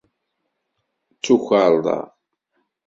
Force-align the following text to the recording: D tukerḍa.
D 1.13 1.17
tukerḍa. 1.23 1.99